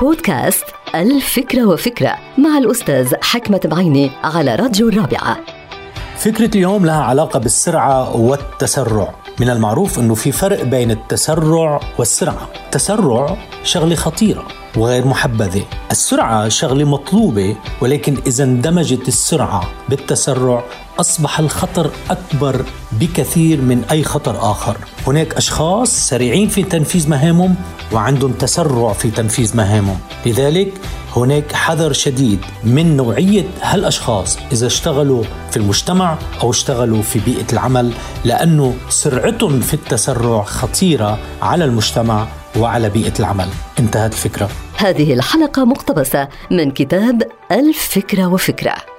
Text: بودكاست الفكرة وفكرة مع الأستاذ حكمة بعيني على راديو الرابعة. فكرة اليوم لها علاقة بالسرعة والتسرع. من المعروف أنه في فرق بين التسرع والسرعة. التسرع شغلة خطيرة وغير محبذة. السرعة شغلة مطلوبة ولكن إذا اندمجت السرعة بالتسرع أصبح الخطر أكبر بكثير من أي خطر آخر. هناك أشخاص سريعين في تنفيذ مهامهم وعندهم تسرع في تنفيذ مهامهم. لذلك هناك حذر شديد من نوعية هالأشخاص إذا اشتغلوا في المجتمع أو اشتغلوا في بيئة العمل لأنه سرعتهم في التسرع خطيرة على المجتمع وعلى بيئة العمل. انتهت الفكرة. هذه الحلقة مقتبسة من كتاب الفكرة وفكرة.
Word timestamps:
بودكاست 0.00 0.64
الفكرة 0.94 1.64
وفكرة 1.64 2.14
مع 2.38 2.58
الأستاذ 2.58 3.14
حكمة 3.22 3.60
بعيني 3.64 4.10
على 4.24 4.54
راديو 4.54 4.88
الرابعة. 4.88 5.38
فكرة 6.16 6.50
اليوم 6.54 6.86
لها 6.86 7.02
علاقة 7.02 7.38
بالسرعة 7.38 8.16
والتسرع. 8.16 9.14
من 9.40 9.50
المعروف 9.50 9.98
أنه 9.98 10.14
في 10.14 10.32
فرق 10.32 10.62
بين 10.62 10.90
التسرع 10.90 11.80
والسرعة. 11.98 12.48
التسرع 12.64 13.36
شغلة 13.64 13.94
خطيرة 13.94 14.48
وغير 14.76 15.06
محبذة. 15.06 15.64
السرعة 15.90 16.48
شغلة 16.48 16.84
مطلوبة 16.84 17.56
ولكن 17.80 18.16
إذا 18.26 18.44
اندمجت 18.44 19.08
السرعة 19.08 19.70
بالتسرع 19.88 20.64
أصبح 21.00 21.38
الخطر 21.38 21.90
أكبر 22.10 22.64
بكثير 22.92 23.60
من 23.60 23.84
أي 23.90 24.04
خطر 24.04 24.50
آخر. 24.50 24.76
هناك 25.06 25.34
أشخاص 25.34 26.08
سريعين 26.08 26.48
في 26.48 26.62
تنفيذ 26.62 27.08
مهامهم 27.10 27.54
وعندهم 27.92 28.32
تسرع 28.32 28.92
في 28.92 29.10
تنفيذ 29.10 29.56
مهامهم. 29.56 29.98
لذلك 30.26 30.72
هناك 31.16 31.52
حذر 31.52 31.92
شديد 31.92 32.38
من 32.64 32.96
نوعية 32.96 33.44
هالأشخاص 33.62 34.38
إذا 34.52 34.66
اشتغلوا 34.66 35.24
في 35.50 35.56
المجتمع 35.56 36.18
أو 36.42 36.50
اشتغلوا 36.50 37.02
في 37.02 37.18
بيئة 37.18 37.52
العمل 37.52 37.92
لأنه 38.24 38.74
سرعتهم 38.88 39.60
في 39.60 39.74
التسرع 39.74 40.42
خطيرة 40.42 41.18
على 41.42 41.64
المجتمع 41.64 42.26
وعلى 42.56 42.90
بيئة 42.90 43.18
العمل. 43.20 43.48
انتهت 43.78 44.12
الفكرة. 44.12 44.48
هذه 44.76 45.12
الحلقة 45.12 45.64
مقتبسة 45.64 46.28
من 46.50 46.70
كتاب 46.70 47.22
الفكرة 47.52 48.26
وفكرة. 48.26 48.93